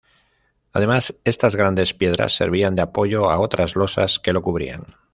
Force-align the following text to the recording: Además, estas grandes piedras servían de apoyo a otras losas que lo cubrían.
Además, 0.73 1.15
estas 1.25 1.55
grandes 1.55 1.93
piedras 1.93 2.35
servían 2.35 2.73
de 2.75 2.81
apoyo 2.81 3.29
a 3.29 3.37
otras 3.37 3.75
losas 3.75 4.19
que 4.19 4.33
lo 4.33 4.41
cubrían. 4.41 4.83